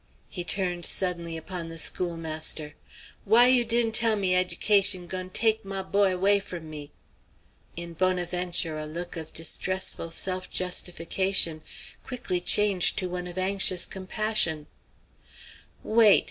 He 0.29 0.43
turned 0.43 0.83
suddenly 0.87 1.37
upon 1.37 1.67
the 1.67 1.77
schoolmaster. 1.77 2.73
"Why 3.23 3.45
you 3.45 3.63
di'n' 3.63 3.91
tell 3.91 4.15
me 4.15 4.33
ed'cation 4.33 5.05
goin' 5.05 5.29
teck 5.29 5.63
my 5.63 5.83
boy 5.83 6.17
'way 6.17 6.39
from 6.39 6.71
me?" 6.71 6.91
In 7.75 7.93
Bonaventure 7.93 8.79
a 8.79 8.87
look 8.87 9.15
of 9.15 9.31
distressful 9.31 10.09
self 10.09 10.49
justification 10.49 11.61
quickly 12.03 12.41
changed 12.41 12.97
to 12.97 13.09
one 13.09 13.27
of 13.27 13.37
anxious 13.37 13.85
compassion. 13.85 14.65
"Wait!" 15.83 16.19